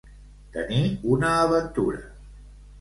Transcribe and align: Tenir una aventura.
Tenir 0.55 0.81
una 1.17 1.31
aventura. 1.43 2.03